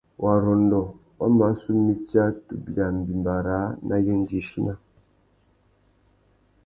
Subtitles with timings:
[0.23, 0.81] Warrôndô
[1.19, 4.73] wa mà su mitsa tu bia mbîmbà râā nà yêndzichina.